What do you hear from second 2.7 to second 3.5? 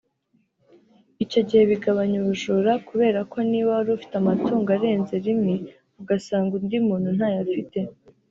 kubera ko